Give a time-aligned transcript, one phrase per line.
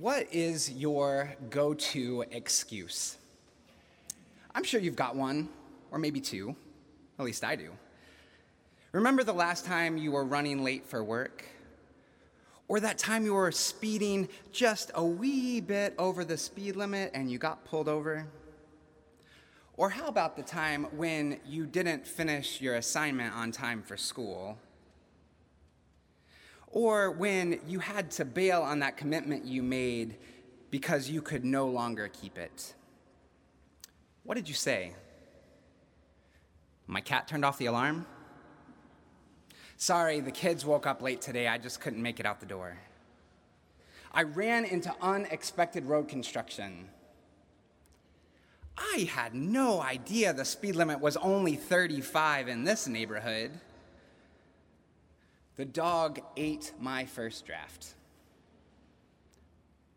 [0.00, 3.16] What is your go to excuse?
[4.52, 5.48] I'm sure you've got one,
[5.92, 6.56] or maybe two.
[7.16, 7.70] At least I do.
[8.90, 11.44] Remember the last time you were running late for work?
[12.66, 17.30] Or that time you were speeding just a wee bit over the speed limit and
[17.30, 18.26] you got pulled over?
[19.76, 24.58] Or how about the time when you didn't finish your assignment on time for school?
[26.74, 30.16] Or when you had to bail on that commitment you made
[30.72, 32.74] because you could no longer keep it?
[34.24, 34.92] What did you say?
[36.88, 38.06] My cat turned off the alarm?
[39.76, 41.46] Sorry, the kids woke up late today.
[41.46, 42.76] I just couldn't make it out the door.
[44.12, 46.88] I ran into unexpected road construction.
[48.76, 53.52] I had no idea the speed limit was only 35 in this neighborhood.
[55.56, 57.94] The dog ate my first draft.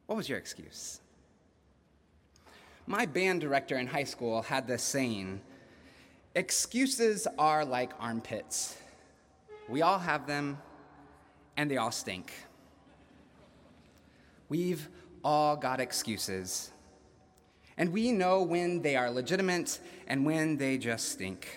[0.06, 1.02] What was your excuse?
[2.86, 5.41] My band director in high school had this saying
[6.36, 8.77] excuses are like armpits.
[9.68, 10.60] We all have them,
[11.58, 12.32] and they all stink.
[14.48, 14.88] We've
[15.24, 16.71] all got excuses.
[17.77, 21.48] And we know when they are legitimate and when they just stink.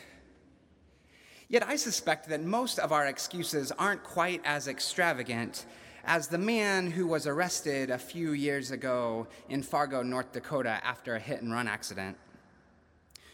[1.51, 5.67] Yet I suspect that most of our excuses aren't quite as extravagant
[6.05, 11.17] as the man who was arrested a few years ago in Fargo, North Dakota, after
[11.17, 12.17] a hit and run accident.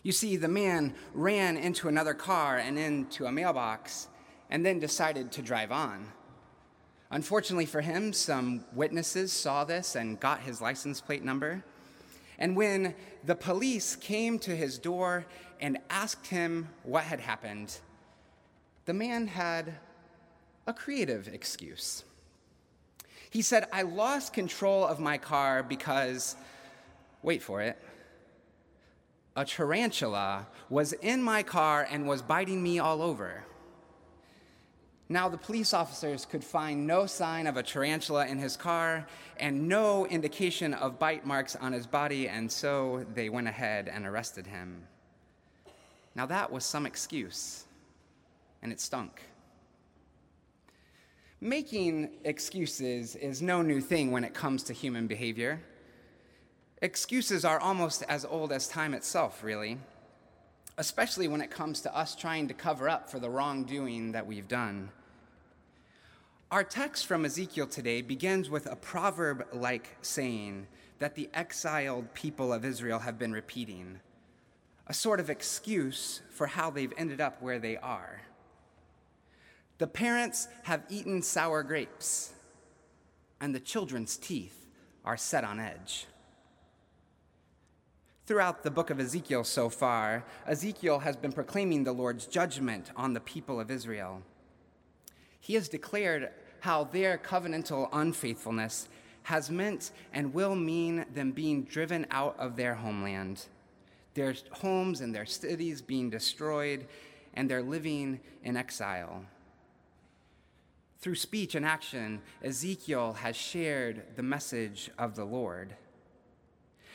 [0.02, 4.08] You see, the man ran into another car and into a mailbox
[4.48, 6.06] and then decided to drive on.
[7.10, 11.62] Unfortunately for him, some witnesses saw this and got his license plate number.
[12.38, 15.26] And when the police came to his door
[15.60, 17.78] and asked him what had happened,
[18.86, 19.74] the man had
[20.66, 22.04] a creative excuse.
[23.30, 26.36] He said, I lost control of my car because,
[27.22, 27.76] wait for it,
[29.36, 33.44] a tarantula was in my car and was biting me all over.
[35.08, 39.68] Now, the police officers could find no sign of a tarantula in his car and
[39.68, 44.46] no indication of bite marks on his body, and so they went ahead and arrested
[44.46, 44.82] him.
[46.16, 47.65] Now, that was some excuse,
[48.66, 49.22] and it stunk.
[51.40, 55.62] Making excuses is no new thing when it comes to human behavior.
[56.82, 59.78] Excuses are almost as old as time itself, really
[60.78, 64.48] especially when it comes to us trying to cover up for the wrongdoing that we've
[64.48, 64.90] done.
[66.50, 70.66] Our text from Ezekiel today begins with a proverb like saying
[70.98, 74.00] that the exiled people of Israel have been repeating,
[74.86, 78.22] a sort of excuse for how they've ended up where they are.
[79.78, 82.32] The parents have eaten sour grapes,
[83.40, 84.66] and the children's teeth
[85.04, 86.06] are set on edge.
[88.26, 93.12] Throughout the book of Ezekiel so far, Ezekiel has been proclaiming the Lord's judgment on
[93.12, 94.22] the people of Israel.
[95.38, 98.88] He has declared how their covenantal unfaithfulness
[99.24, 103.44] has meant and will mean them being driven out of their homeland,
[104.14, 106.86] their homes and their cities being destroyed,
[107.34, 109.24] and their living in exile.
[110.98, 115.76] Through speech and action, Ezekiel has shared the message of the Lord.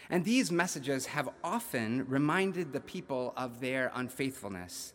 [0.09, 4.93] And these messages have often reminded the people of their unfaithfulness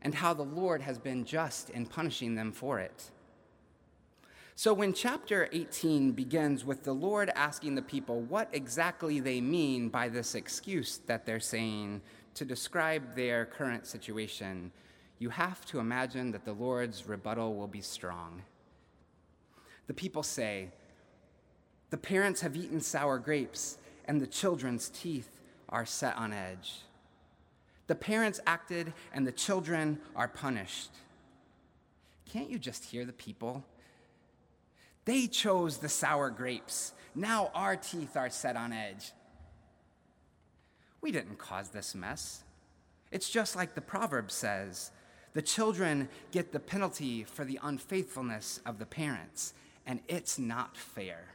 [0.00, 3.10] and how the Lord has been just in punishing them for it.
[4.54, 9.90] So, when chapter 18 begins with the Lord asking the people what exactly they mean
[9.90, 12.00] by this excuse that they're saying
[12.34, 14.72] to describe their current situation,
[15.18, 18.42] you have to imagine that the Lord's rebuttal will be strong.
[19.86, 20.68] The people say,
[21.90, 26.82] The parents have eaten sour grapes and the children's teeth are set on edge.
[27.86, 30.90] The parents acted, and the children are punished.
[32.28, 33.64] Can't you just hear the people?
[35.04, 36.92] They chose the sour grapes.
[37.14, 39.12] Now our teeth are set on edge.
[41.00, 42.42] We didn't cause this mess.
[43.12, 44.90] It's just like the proverb says
[45.36, 49.52] the children get the penalty for the unfaithfulness of the parents,
[49.84, 51.26] and it's not fair.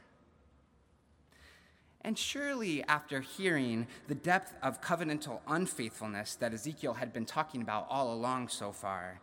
[2.00, 7.86] And surely, after hearing the depth of covenantal unfaithfulness that Ezekiel had been talking about
[7.88, 9.20] all along so far,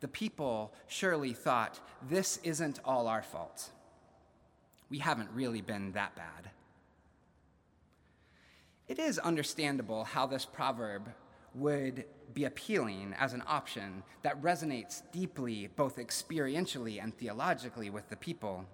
[0.00, 1.78] the people surely thought,
[2.08, 3.68] this isn't all our fault.
[4.88, 6.52] We haven't really been that bad.
[8.88, 11.10] It is understandable how this proverb
[11.54, 18.16] would be appealing as an option that resonates deeply, both experientially and theologically, with the
[18.16, 18.64] people.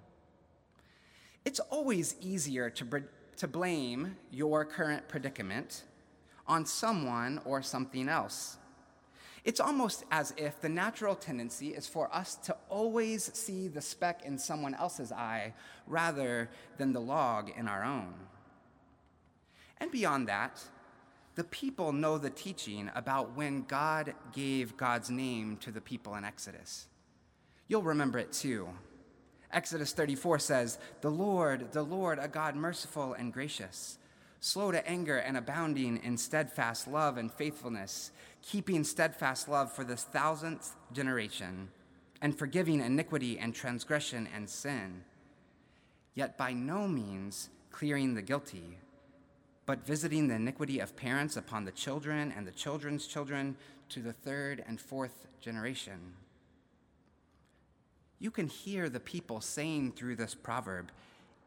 [1.44, 3.02] It's always easier to,
[3.36, 5.84] to blame your current predicament
[6.46, 8.56] on someone or something else.
[9.44, 14.24] It's almost as if the natural tendency is for us to always see the speck
[14.24, 15.54] in someone else's eye
[15.88, 18.14] rather than the log in our own.
[19.78, 20.62] And beyond that,
[21.34, 26.24] the people know the teaching about when God gave God's name to the people in
[26.24, 26.86] Exodus.
[27.68, 28.68] You'll remember it too.
[29.50, 33.98] Exodus 34 says, The Lord, the Lord, a God merciful and gracious,
[34.40, 38.10] slow to anger and abounding in steadfast love and faithfulness,
[38.42, 41.68] keeping steadfast love for the thousandth generation,
[42.20, 45.02] and forgiving iniquity and transgression and sin,
[46.14, 48.78] yet by no means clearing the guilty,
[49.66, 53.56] but visiting the iniquity of parents upon the children and the children's children
[53.88, 56.14] to the third and fourth generation.
[58.18, 60.90] You can hear the people saying through this proverb,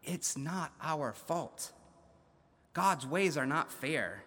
[0.04, 1.72] It's not our fault.
[2.74, 4.24] God's ways are not fair.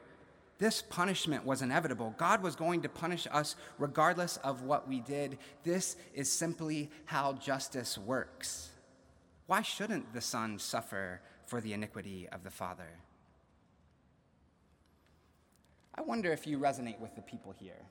[0.59, 2.15] This punishment was inevitable.
[2.19, 5.39] God was going to punish us regardless of what we did.
[5.63, 8.71] This is simply how justice works.
[9.47, 12.89] Why shouldn't the Son suffer for the iniquity of the Father?
[15.99, 17.83] I wonder if you resonate with the people here.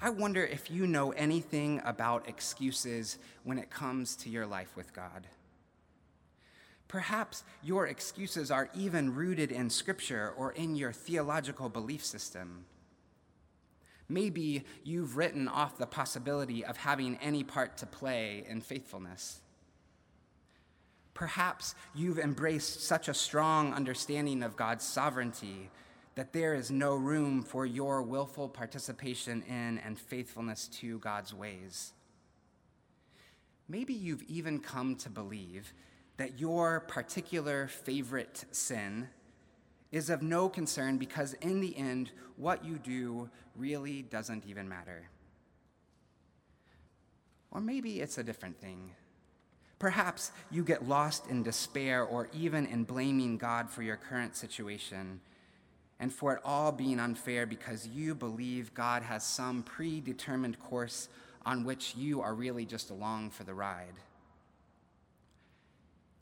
[0.00, 4.92] I wonder if you know anything about excuses when it comes to your life with
[4.92, 5.28] God.
[6.88, 12.64] Perhaps your excuses are even rooted in Scripture or in your theological belief system.
[14.08, 19.38] Maybe you've written off the possibility of having any part to play in faithfulness.
[21.14, 25.70] Perhaps you've embraced such a strong understanding of God's sovereignty
[26.16, 31.92] that there is no room for your willful participation in and faithfulness to God's ways.
[33.68, 35.72] Maybe you've even come to believe
[36.16, 39.08] that your particular favorite sin
[39.92, 45.08] is of no concern because, in the end, what you do really doesn't even matter.
[47.50, 48.92] Or maybe it's a different thing.
[49.78, 55.20] Perhaps you get lost in despair or even in blaming God for your current situation
[55.98, 61.08] and for it all being unfair because you believe God has some predetermined course
[61.44, 63.94] on which you are really just along for the ride.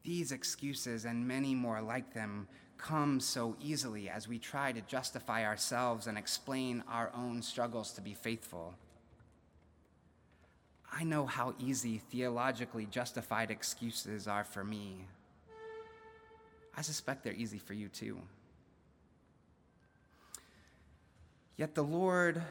[0.04, 5.44] These excuses and many more like them come so easily as we try to justify
[5.44, 8.74] ourselves and explain our own struggles to be faithful.
[10.92, 15.06] I know how easy theologically justified excuses are for me.
[16.76, 18.20] I suspect they're easy for you too.
[21.56, 22.42] Yet the Lord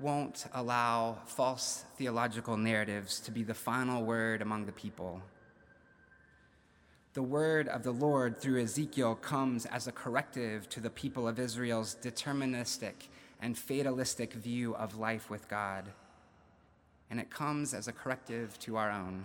[0.00, 5.22] won't allow false theological narratives to be the final word among the people
[7.16, 11.38] the word of the Lord through Ezekiel comes as a corrective to the people of
[11.38, 13.08] Israel's deterministic
[13.40, 15.88] and fatalistic view of life with God.
[17.10, 19.24] And it comes as a corrective to our own.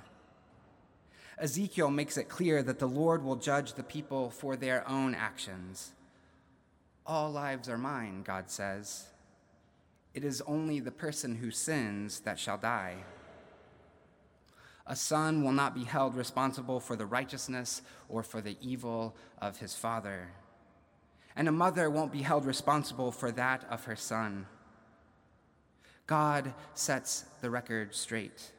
[1.38, 5.92] Ezekiel makes it clear that the Lord will judge the people for their own actions.
[7.06, 9.08] All lives are mine, God says.
[10.14, 12.98] It is only the person who sins that shall die.
[14.86, 19.58] A son will not be held responsible for the righteousness or for the evil of
[19.60, 20.30] his father.
[21.36, 24.48] And a mother won't be held responsible for that of her son.
[26.08, 28.52] God sets the record straight.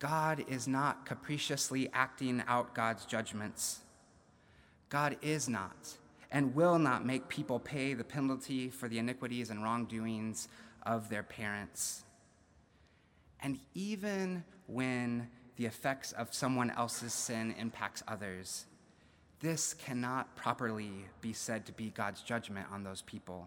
[0.00, 3.80] God is not capriciously acting out God's judgments.
[4.88, 5.98] God is not
[6.30, 10.48] and will not make people pay the penalty for the iniquities and wrongdoings
[10.84, 12.04] of their parents.
[13.42, 15.28] And even when
[15.60, 18.64] the effects of someone else's sin impacts others.
[19.40, 23.46] This cannot properly be said to be God's judgment on those people.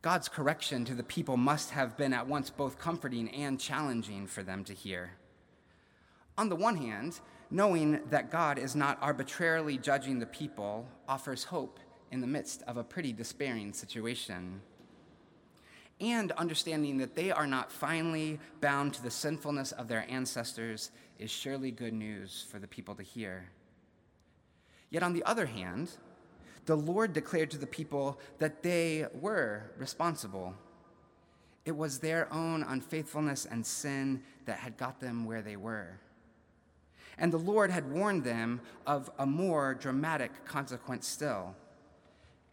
[0.00, 4.42] God's correction to the people must have been at once both comforting and challenging for
[4.42, 5.10] them to hear.
[6.38, 11.78] On the one hand, knowing that God is not arbitrarily judging the people offers hope
[12.10, 14.60] in the midst of a pretty despairing situation
[16.00, 21.30] and understanding that they are not finally bound to the sinfulness of their ancestors is
[21.30, 23.48] surely good news for the people to hear.
[24.90, 25.90] Yet, on the other hand,
[26.66, 30.54] the Lord declared to the people that they were responsible.
[31.64, 35.98] It was their own unfaithfulness and sin that had got them where they were.
[37.18, 41.54] And the Lord had warned them of a more dramatic consequence still.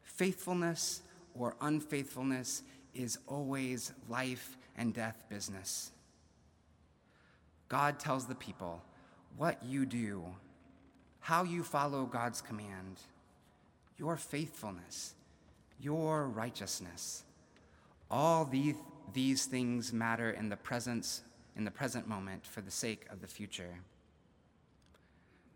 [0.04, 1.02] Faithfulness
[1.36, 5.92] or unfaithfulness is always life and death business.
[7.68, 8.82] God tells the people,
[9.38, 10.24] what you do,
[11.20, 13.00] how you follow God's command,
[13.98, 15.16] your faithfulness,
[15.80, 17.24] your righteousness.
[18.12, 18.76] All these,
[19.14, 21.24] these things matter in the presence
[21.56, 23.80] in the present moment for the sake of the future.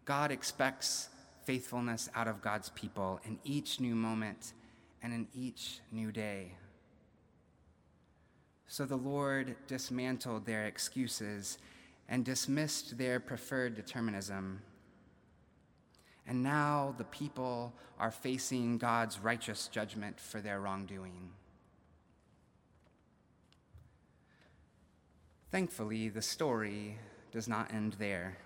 [0.08, 1.10] God expects
[1.44, 4.54] faithfulness out of God's people in each new moment
[5.04, 6.54] and in each new day.
[8.70, 11.58] So the Lord dismantled their excuses
[12.08, 14.62] and dismissed their preferred determinism.
[16.26, 21.32] And now the people are facing God's righteous judgment for their wrongdoing.
[25.52, 26.98] Thankfully, the story
[27.34, 28.38] does not end there.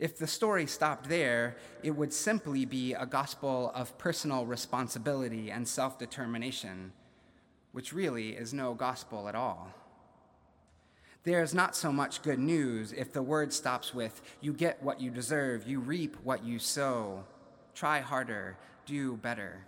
[0.00, 5.68] If the story stopped there, it would simply be a gospel of personal responsibility and
[5.68, 6.92] self determination,
[7.72, 9.68] which really is no gospel at all.
[11.22, 15.10] There's not so much good news if the word stops with, you get what you
[15.10, 17.24] deserve, you reap what you sow,
[17.74, 19.66] try harder, do better.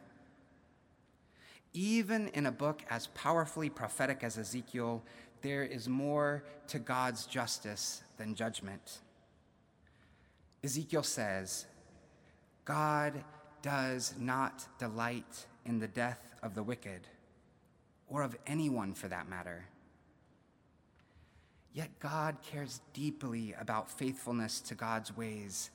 [1.74, 5.02] Even in a book as powerfully prophetic as Ezekiel,
[5.42, 9.00] there is more to God's justice than judgment.
[10.64, 11.66] Ezekiel says,
[12.64, 13.24] God
[13.62, 17.06] does not delight in the death of the wicked,
[18.08, 19.64] or of anyone for that matter.
[21.72, 25.70] Yet God cares deeply about faithfulness to God's ways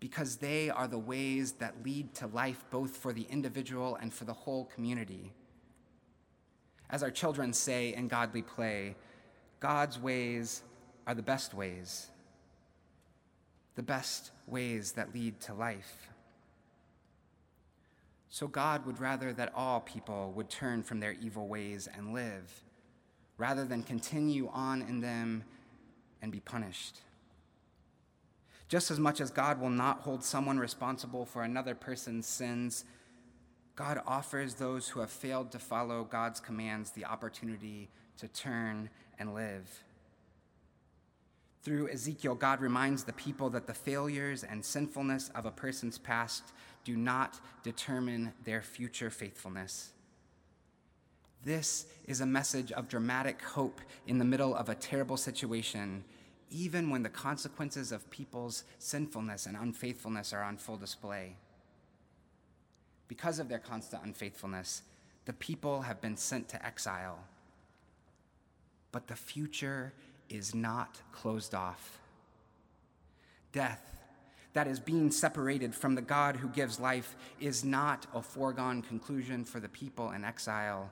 [0.00, 4.24] because they are the ways that lead to life both for the individual and for
[4.24, 5.32] the whole community.
[6.90, 8.96] As our children say in Godly Play,
[9.60, 10.62] God's ways
[11.06, 12.10] are the best ways,
[13.74, 16.08] the best ways that lead to life.
[18.28, 22.62] So God would rather that all people would turn from their evil ways and live,
[23.36, 25.44] rather than continue on in them
[26.22, 27.00] and be punished.
[28.68, 32.86] Just as much as God will not hold someone responsible for another person's sins,
[33.76, 38.88] God offers those who have failed to follow God's commands the opportunity to turn
[39.18, 39.84] and live.
[41.62, 46.42] Through Ezekiel, God reminds the people that the failures and sinfulness of a person's past
[46.84, 49.90] do not determine their future faithfulness.
[51.44, 56.04] This is a message of dramatic hope in the middle of a terrible situation,
[56.50, 61.36] even when the consequences of people's sinfulness and unfaithfulness are on full display.
[63.06, 64.82] Because of their constant unfaithfulness,
[65.26, 67.20] the people have been sent to exile.
[68.90, 69.92] But the future
[70.28, 71.98] is not closed off.
[73.52, 73.96] Death,
[74.54, 79.44] that is being separated from the God who gives life, is not a foregone conclusion
[79.44, 80.90] for the people in exile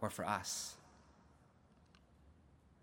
[0.00, 0.74] or for us.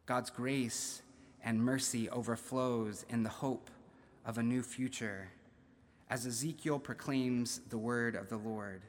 [0.06, 1.02] God's grace
[1.44, 3.70] and mercy overflows in the hope
[4.26, 5.30] of a new future
[6.10, 8.82] as Ezekiel proclaims the word of the Lord.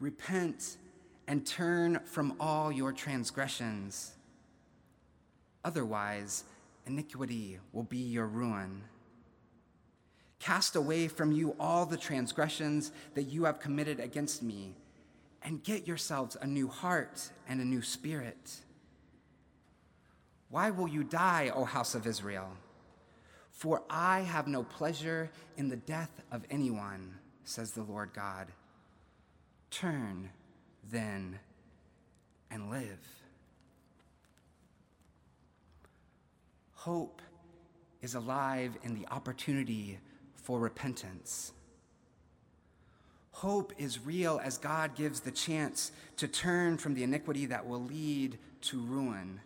[0.00, 0.78] Repent
[1.26, 4.12] and turn from all your transgressions.
[5.64, 6.44] Otherwise,
[6.86, 8.82] iniquity will be your ruin.
[10.38, 14.74] Cast away from you all the transgressions that you have committed against me,
[15.42, 18.60] and get yourselves a new heart and a new spirit.
[20.50, 22.48] Why will you die, O house of Israel?
[23.50, 28.46] For I have no pleasure in the death of anyone, says the Lord God.
[29.70, 30.30] Turn,
[30.90, 31.40] then,
[32.50, 33.17] and live.
[36.78, 37.22] Hope
[38.02, 39.98] is alive in the opportunity
[40.34, 41.52] for repentance.
[43.30, 47.82] Hope is real as God gives the chance to turn from the iniquity that will
[47.82, 49.40] lead to ruin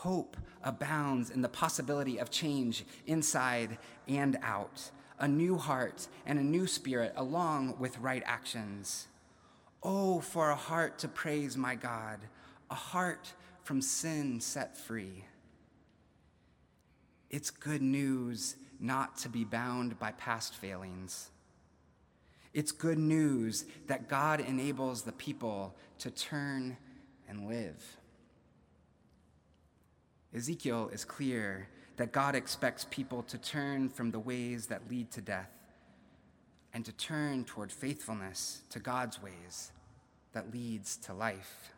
[0.00, 3.76] Hope abounds in the possibility of change inside
[4.08, 9.08] and out, a new heart and a new spirit, along with right actions.
[9.82, 12.18] Oh, for a heart to praise my God,
[12.70, 13.34] a heart
[13.70, 15.22] from sin set free.
[17.30, 21.30] It's good news not to be bound by past failings.
[22.52, 26.78] It's good news that God enables the people to turn
[27.28, 27.96] and live.
[30.34, 35.20] Ezekiel is clear that God expects people to turn from the ways that lead to
[35.20, 35.52] death
[36.74, 39.70] and to turn toward faithfulness to God's ways
[40.32, 41.70] that leads to life.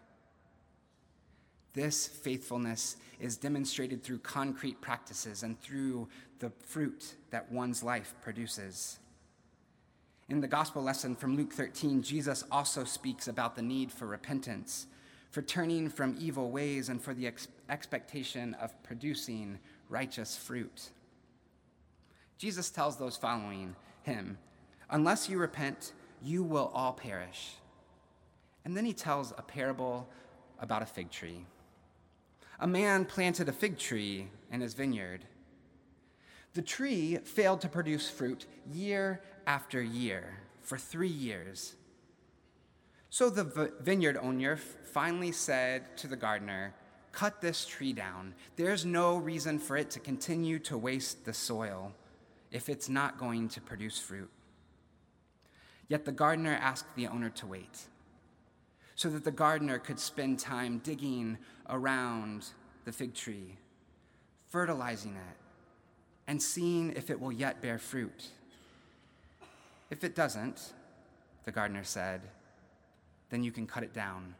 [1.74, 8.98] This faithfulness is demonstrated through concrete practices and through the fruit that one's life produces.
[10.28, 14.86] In the gospel lesson from Luke 13, Jesus also speaks about the need for repentance
[15.32, 20.90] for turning from evil ways and for the ex- expectation of producing righteous fruit.
[22.36, 24.36] Jesus tells those following him,
[24.90, 27.54] Unless you repent, you will all perish.
[28.66, 30.06] And then he tells a parable
[30.60, 31.46] about a fig tree.
[32.62, 35.24] A man planted a fig tree in his vineyard.
[36.54, 41.74] The tree failed to produce fruit year after year for three years.
[43.10, 46.72] So the vineyard owner finally said to the gardener,
[47.10, 48.32] Cut this tree down.
[48.54, 51.92] There's no reason for it to continue to waste the soil
[52.52, 54.30] if it's not going to produce fruit.
[55.88, 57.88] Yet the gardener asked the owner to wait
[58.94, 61.36] so that the gardener could spend time digging
[61.68, 62.46] around
[62.84, 63.56] the fig tree,
[64.48, 65.36] fertilizing it,
[66.26, 68.28] and seeing if it will yet bear fruit.
[69.90, 70.72] If it doesn't,
[71.44, 72.22] the gardener said,
[73.30, 74.34] then you can cut it down.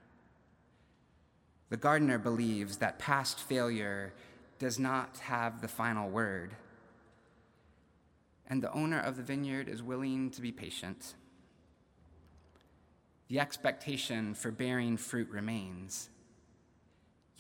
[1.71, 4.13] The gardener believes that past failure
[4.59, 6.55] does not have the final word.
[8.47, 11.15] And the owner of the vineyard is willing to be patient.
[13.29, 16.11] The expectation for bearing fruit remains.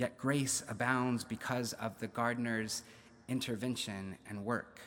[0.03, 2.83] Yet grace abounds because of the gardener's
[3.29, 4.81] intervention and work.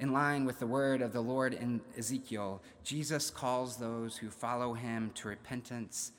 [0.00, 4.72] In line with the word of the Lord in Ezekiel, Jesus calls those who follow
[4.72, 6.12] him to repentance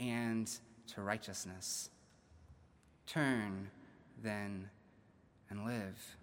[0.00, 0.50] and
[0.88, 1.90] to righteousness.
[3.06, 3.70] Turn,
[4.20, 4.70] then,
[5.50, 6.16] and live.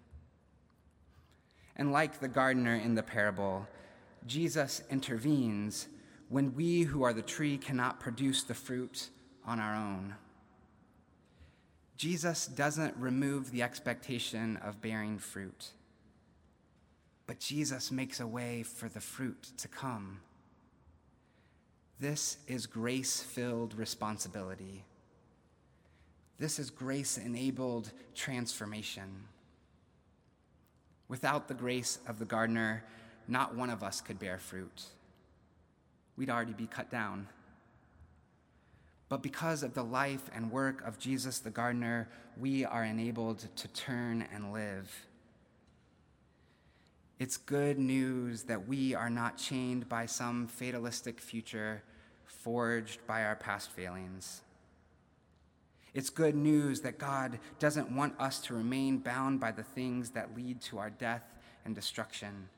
[1.74, 3.66] And like the gardener in the parable,
[4.26, 5.88] Jesus intervenes
[6.28, 9.08] when we who are the tree cannot produce the fruit
[9.46, 10.14] on our own.
[11.96, 15.68] Jesus doesn't remove the expectation of bearing fruit,
[17.26, 20.20] but Jesus makes a way for the fruit to come.
[22.00, 24.84] This is grace filled responsibility.
[26.38, 29.28] This is grace enabled transformation.
[31.06, 32.82] Without the grace of the gardener,
[33.28, 34.86] not one of us could bear fruit.
[36.16, 37.28] We'd already be cut down.
[39.12, 43.68] But because of the life and work of Jesus the gardener, we are enabled to
[43.68, 44.90] turn and live.
[47.18, 51.82] It's good news that we are not chained by some fatalistic future
[52.24, 54.40] forged by our past failings.
[55.92, 60.34] It's good news that God doesn't want us to remain bound by the things that
[60.34, 61.34] lead to our death
[61.66, 62.48] and destruction.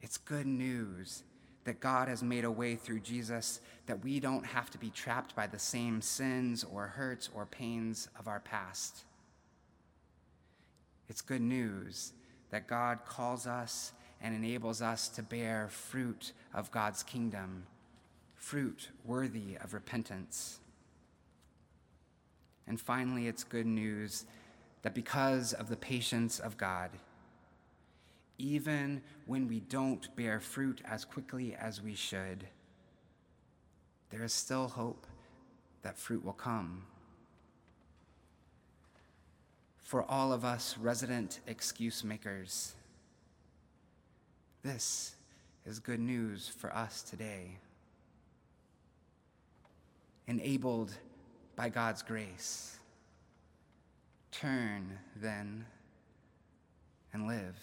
[0.00, 1.24] It's good news
[1.68, 5.36] that God has made a way through Jesus that we don't have to be trapped
[5.36, 9.04] by the same sins or hurts or pains of our past.
[11.10, 12.14] It's good news
[12.48, 17.64] that God calls us and enables us to bear fruit of God's kingdom,
[18.34, 20.60] fruit worthy of repentance.
[22.66, 24.24] And finally, it's good news
[24.80, 26.88] that because of the patience of God,
[28.38, 32.46] even when we don't bear fruit as quickly as we should,
[34.10, 35.06] there is still hope
[35.82, 36.84] that fruit will come.
[39.80, 42.74] For all of us resident excuse makers,
[44.62, 45.14] this
[45.66, 47.58] is good news for us today.
[50.26, 50.92] Enabled
[51.56, 52.78] by God's grace,
[54.30, 55.64] turn then
[57.12, 57.56] and live.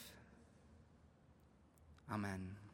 [2.11, 2.64] Amen.